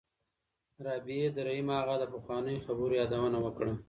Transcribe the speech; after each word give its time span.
رابعې 0.85 1.27
د 1.35 1.37
رحیم 1.47 1.69
اغا 1.81 1.95
د 1.99 2.05
پخوانیو 2.13 2.63
خبرو 2.65 2.93
یادونه 3.01 3.37
وکړه. 3.41 3.73